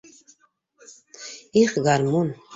Их, 1.63 1.77
гармун... 1.85 2.27